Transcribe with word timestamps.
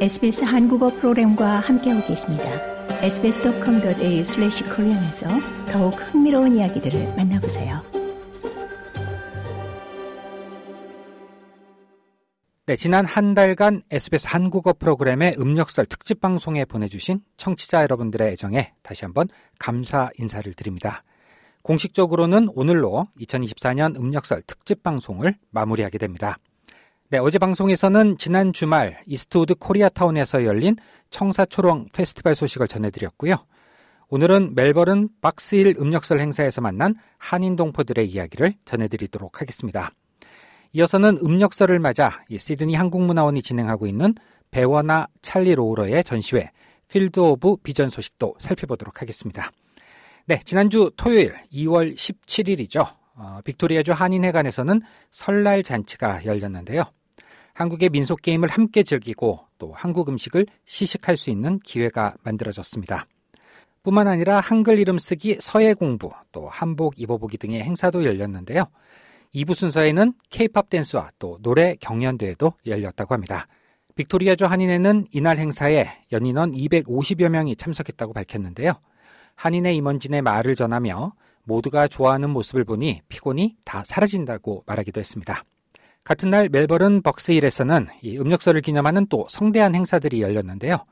SBS 0.00 0.44
한국어 0.44 0.88
프로그램과 0.88 1.60
함께하고 1.60 2.06
계십니다. 2.06 2.44
sbs.com.au/korean에서 3.02 5.28
더욱 5.70 5.90
흥미로운 5.90 6.56
이야기들을 6.56 7.16
만나보세요. 7.16 7.82
네, 12.64 12.76
지난 12.76 13.04
한 13.04 13.34
달간 13.34 13.82
SBS 13.90 14.26
한국어 14.26 14.72
프로그램의 14.72 15.36
음력설 15.38 15.84
특집 15.84 16.22
방송에 16.22 16.64
보내주신 16.64 17.20
청취자 17.36 17.82
여러분들의 17.82 18.28
애정에 18.28 18.72
다시 18.82 19.04
한번 19.04 19.28
감사 19.58 20.08
인사를 20.16 20.50
드립니다. 20.54 21.04
공식적으로는 21.60 22.48
오늘로 22.54 23.06
2024년 23.20 23.98
음력설 23.98 24.44
특집 24.46 24.82
방송을 24.82 25.34
마무리하게 25.50 25.98
됩니다. 25.98 26.38
네, 27.12 27.18
어제 27.18 27.38
방송에서는 27.38 28.18
지난 28.18 28.52
주말 28.52 29.00
이스트우드 29.04 29.56
코리아타운에서 29.56 30.44
열린 30.44 30.76
청사초롱 31.10 31.86
페스티벌 31.92 32.36
소식을 32.36 32.68
전해드렸고요. 32.68 33.34
오늘은 34.10 34.54
멜버른 34.54 35.08
박스힐 35.20 35.74
음력설 35.76 36.20
행사에서 36.20 36.60
만난 36.60 36.94
한인 37.18 37.56
동포들의 37.56 38.08
이야기를 38.08 38.54
전해드리도록 38.64 39.40
하겠습니다. 39.40 39.90
이어서는 40.72 41.18
음력설을 41.20 41.80
맞아 41.80 42.22
시드니 42.30 42.76
한국문화원이 42.76 43.42
진행하고 43.42 43.88
있는 43.88 44.14
배워나 44.52 45.08
찰리 45.20 45.56
로우러의 45.56 46.04
전시회 46.04 46.52
Field 46.86 47.18
of 47.18 47.56
Vision 47.64 47.90
소식도 47.90 48.36
살펴보도록 48.38 49.02
하겠습니다. 49.02 49.50
네, 50.26 50.38
지난주 50.44 50.92
토요일 50.96 51.34
2월 51.52 51.96
17일이죠. 51.96 52.86
어, 53.16 53.40
빅토리아주 53.44 53.90
한인회관에서는 53.90 54.80
설날 55.10 55.64
잔치가 55.64 56.24
열렸는데요. 56.24 56.84
한국의 57.54 57.90
민속 57.90 58.22
게임을 58.22 58.48
함께 58.48 58.82
즐기고 58.82 59.40
또 59.58 59.72
한국 59.74 60.08
음식을 60.08 60.46
시식할 60.64 61.16
수 61.16 61.30
있는 61.30 61.58
기회가 61.60 62.14
만들어졌습니다. 62.22 63.06
뿐만 63.82 64.08
아니라 64.08 64.40
한글 64.40 64.78
이름 64.78 64.98
쓰기 64.98 65.38
서예 65.40 65.74
공부 65.74 66.10
또 66.32 66.48
한복 66.48 66.98
입어보기 66.98 67.38
등의 67.38 67.62
행사도 67.62 68.04
열렸는데요. 68.04 68.64
2부 69.34 69.54
순서에는 69.54 70.12
케이팝 70.28 70.70
댄스와 70.70 71.10
또 71.18 71.38
노래 71.40 71.76
경연대회도 71.76 72.54
열렸다고 72.66 73.14
합니다. 73.14 73.44
빅토리아주 73.94 74.46
한인회는 74.46 75.06
이날 75.12 75.38
행사에 75.38 75.88
연인원 76.12 76.52
250여 76.52 77.28
명이 77.28 77.56
참석했다고 77.56 78.12
밝혔는데요. 78.12 78.72
한인회 79.34 79.72
임원진의 79.74 80.22
말을 80.22 80.54
전하며 80.54 81.12
모두가 81.44 81.88
좋아하는 81.88 82.30
모습을 82.30 82.64
보니 82.64 83.02
피곤이 83.08 83.56
다 83.64 83.82
사라진다고 83.84 84.64
말하기도 84.66 85.00
했습니다. 85.00 85.44
같은 86.10 86.28
날 86.28 86.48
멜버른 86.48 87.02
벅스힐에서는 87.02 87.86
이 88.02 88.18
음력설을 88.18 88.62
기념하는 88.62 89.06
또 89.08 89.28
성대한 89.30 89.76
행사들이 89.76 90.20
열렸는데요. 90.20 90.84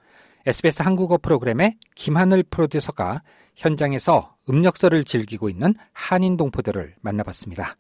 SBS 0.47 0.83
한국어 0.83 1.19
프로그램의 1.19 1.75
김하늘 1.97 2.45
프로듀서가 2.45 3.23
현장에서 3.57 4.37
음력설을 4.49 5.03
즐기고 5.03 5.49
있는 5.49 5.75
한인 5.93 6.37
동포들을 6.37 6.95
만나봤습니다. 7.01 7.73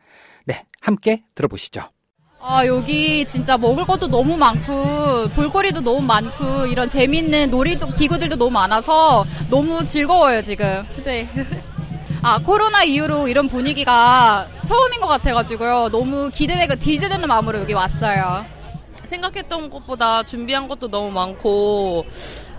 네, 0.47 0.67
함께 0.81 1.23
들어보시죠. 1.37 1.83
아, 2.41 2.67
여기 2.67 3.25
진짜 3.25 3.57
먹을 3.57 3.85
것도 3.85 4.09
너무 4.09 4.37
많고, 4.37 5.29
볼거리도 5.37 5.83
너무 5.83 6.03
많고, 6.03 6.67
이런 6.67 6.89
재밌는 6.89 7.51
놀이도, 7.51 7.95
기구들도 7.95 8.35
너무 8.35 8.51
많아서 8.51 9.25
너무 9.49 9.85
즐거워요, 9.85 10.43
지금. 10.43 10.85
네. 11.05 11.29
아, 12.23 12.39
코로나 12.39 12.83
이후로 12.83 13.29
이런 13.29 13.49
분위기가 13.49 14.47
처음인 14.67 15.01
것 15.01 15.07
같아가지고요. 15.07 15.91
너무 15.91 16.31
기대되고 16.31 16.75
기대되는 16.77 17.29
마음으로 17.29 17.61
여기 17.61 17.73
왔어요. 17.73 18.45
생각했던 19.05 19.71
것보다 19.71 20.23
준비한 20.25 20.69
것도 20.69 20.89
너무 20.91 21.11
많고, 21.11 22.05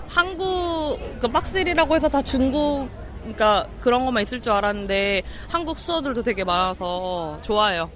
한국, 0.07 0.97
그 1.19 1.27
박스일이라고 1.27 1.95
해서 1.95 2.07
다 2.09 2.21
중국, 2.21 2.89
그러니까 3.21 3.67
그런 3.81 4.05
것만 4.05 4.23
있을 4.23 4.41
줄 4.41 4.53
알았는데, 4.53 5.21
한국 5.49 5.77
수어들도 5.77 6.23
되게 6.23 6.43
많아서 6.43 7.37
좋아요. 7.43 7.89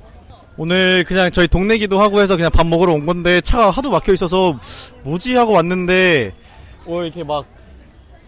오늘 0.56 1.04
그냥 1.08 1.32
저희 1.32 1.48
동네기도 1.48 2.00
하고 2.00 2.22
해서 2.22 2.36
그냥 2.36 2.52
밥 2.52 2.68
먹으러 2.68 2.94
온 2.94 3.08
건데 3.08 3.42
차가 3.42 3.72
하도 3.72 3.90
막혀 3.90 4.14
있어서 4.14 4.56
뭐지 5.02 5.34
하고 5.34 5.54
왔는데 5.54 6.32
어 6.86 7.02
이렇게 7.02 7.24
막 7.24 7.44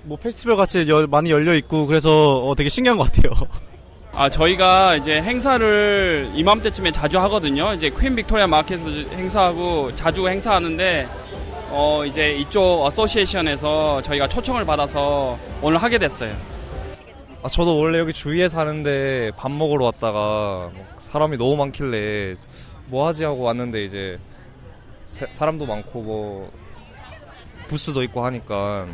뭐 0.05 0.17
페스티벌 0.17 0.55
같이 0.55 0.87
열, 0.87 1.07
많이 1.07 1.31
열려 1.31 1.55
있고 1.55 1.87
그래서 1.87 2.45
어, 2.45 2.55
되게 2.55 2.69
신기한 2.69 2.97
것 2.97 3.11
같아요. 3.11 3.33
아 4.13 4.29
저희가 4.29 4.95
이제 4.95 5.21
행사를 5.21 6.29
이맘때쯤에 6.33 6.91
자주 6.91 7.19
하거든요. 7.19 7.73
이제 7.73 7.89
퀸 7.89 8.15
빅토리아 8.15 8.47
마켓에서 8.47 9.09
행사하고 9.13 9.93
자주 9.95 10.29
행사하는데 10.29 11.07
어 11.71 12.05
이제 12.05 12.33
이쪽 12.37 12.85
어소시에이션에서 12.85 14.01
저희가 14.03 14.29
초청을 14.29 14.63
받아서 14.63 15.37
오늘 15.61 15.79
하게 15.79 15.97
됐어요. 15.97 16.33
아 17.43 17.49
저도 17.49 17.77
원래 17.77 17.99
여기 17.99 18.13
주위에 18.13 18.47
사는데 18.47 19.31
밥 19.35 19.51
먹으러 19.51 19.85
왔다가 19.85 20.71
뭐 20.73 20.85
사람이 20.97 21.37
너무 21.37 21.57
많길래 21.57 22.35
뭐 22.85 23.07
하지 23.07 23.25
하고 23.25 23.41
왔는데 23.41 23.83
이제 23.83 24.17
사람도 25.05 25.65
많고 25.65 26.01
뭐 26.01 26.51
부스도 27.67 28.01
있고 28.03 28.23
하니까 28.23 28.87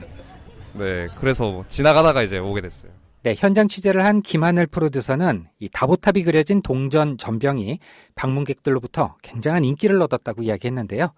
네, 0.73 1.07
그래서 1.17 1.51
뭐 1.51 1.63
지나가다가 1.67 2.23
이제 2.23 2.37
오게 2.37 2.61
됐어요. 2.61 2.91
네, 3.23 3.35
현장 3.37 3.67
취재를 3.67 4.03
한 4.03 4.21
김하늘 4.21 4.65
프로듀서는 4.65 5.47
이 5.59 5.69
다보탑이 5.69 6.23
그려진 6.23 6.61
동전 6.61 7.17
전병이 7.17 7.79
방문객들로부터 8.15 9.15
굉장한 9.21 9.63
인기를 9.63 10.01
얻었다고 10.01 10.41
이야기했는데요. 10.43 11.13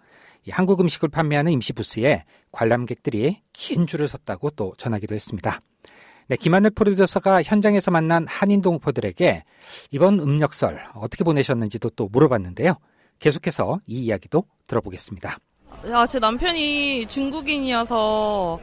이 0.45 0.51
한국 0.51 0.81
음식을 0.81 1.07
판매하는 1.07 1.53
임시 1.53 1.71
부스에 1.71 2.23
관람객들이 2.51 3.41
긴 3.53 3.87
줄을 3.87 4.09
섰다고 4.09 4.49
또 4.51 4.73
전하기도 4.77 5.15
했습니다. 5.15 5.61
네, 6.27 6.35
김하늘 6.35 6.71
프로듀서가 6.71 7.43
현장에서 7.43 7.91
만난 7.91 8.25
한인 8.27 8.61
동포들에게 8.61 9.43
이번 9.91 10.19
음력설 10.19 10.83
어떻게 10.95 11.23
보내셨는지도 11.23 11.91
또 11.91 12.09
물어봤는데요. 12.11 12.73
계속해서 13.19 13.79
이 13.87 14.03
이야기도 14.03 14.43
들어보겠습니다. 14.67 15.37
아, 15.91 16.07
제 16.07 16.19
남편이 16.19 17.07
중국인이어서 17.07 18.59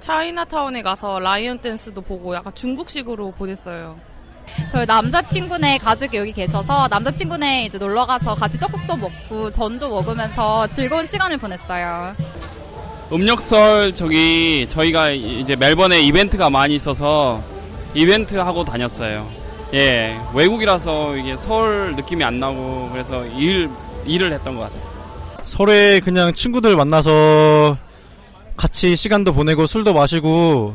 차이나타운에 0.00 0.82
가서 0.82 1.18
라이언 1.18 1.58
댄스도 1.58 2.00
보고 2.00 2.34
약간 2.34 2.54
중국식으로 2.54 3.32
보냈어요. 3.32 3.96
저희 4.70 4.86
남자친구네 4.86 5.78
가족이 5.78 6.16
여기 6.16 6.32
계셔서 6.32 6.88
남자친구네 6.88 7.66
이제 7.66 7.78
놀러 7.78 8.06
가서 8.06 8.34
같이 8.34 8.58
떡국도 8.58 8.96
먹고 8.96 9.50
전도 9.50 9.88
먹으면서 9.90 10.66
즐거운 10.68 11.04
시간을 11.04 11.36
보냈어요. 11.38 12.16
음력설 13.12 13.94
저기 13.94 14.66
저희가 14.68 15.10
이제 15.10 15.56
멜번에 15.56 16.00
이벤트가 16.00 16.50
많이 16.50 16.74
있어서 16.74 17.42
이벤트 17.94 18.36
하고 18.36 18.64
다녔어요. 18.64 19.26
예, 19.74 20.18
외국이라서 20.34 21.16
이게 21.16 21.36
서울 21.36 21.94
느낌이 21.96 22.24
안 22.24 22.40
나고 22.40 22.88
그래서 22.92 23.24
일 23.26 23.68
일을 24.06 24.32
했던 24.32 24.56
것 24.56 24.62
같아요. 24.62 24.80
설에 25.42 26.00
그냥 26.00 26.32
친구들 26.32 26.76
만나서 26.76 27.76
같이 28.58 28.96
시간도 28.96 29.32
보내고 29.32 29.66
술도 29.66 29.94
마시고 29.94 30.74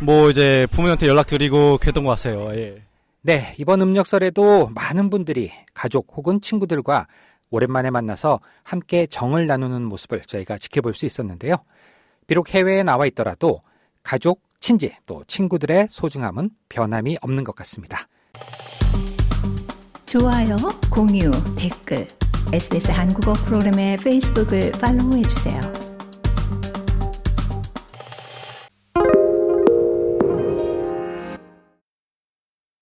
뭐 0.00 0.30
이제 0.30 0.66
부모님한테 0.70 1.06
연락드리고 1.06 1.76
그랬던 1.78 2.02
것 2.02 2.10
같아요. 2.10 2.50
예. 2.54 2.82
네, 3.20 3.54
이번 3.58 3.82
음력설에도 3.82 4.70
많은 4.74 5.10
분들이 5.10 5.52
가족 5.74 6.08
혹은 6.16 6.40
친구들과 6.40 7.06
오랜만에 7.50 7.90
만나서 7.90 8.40
함께 8.62 9.06
정을 9.06 9.46
나누는 9.46 9.82
모습을 9.82 10.22
저희가 10.22 10.56
지켜볼 10.56 10.94
수 10.94 11.04
있었는데요. 11.04 11.56
비록 12.26 12.54
해외에 12.54 12.82
나와 12.82 13.06
있더라도 13.06 13.60
가족, 14.02 14.40
친지, 14.58 14.94
또 15.04 15.22
친구들의 15.26 15.88
소중함은 15.90 16.50
변함이 16.70 17.18
없는 17.20 17.44
것 17.44 17.54
같습니다. 17.56 18.08
좋아요, 20.06 20.56
공유, 20.90 21.30
댓글, 21.56 22.06
SBS 22.52 22.90
한국어 22.90 23.34
프로그램의 23.34 23.98
페이스북을 23.98 24.72
팔로우해 24.72 25.22
주세요. 25.22 25.87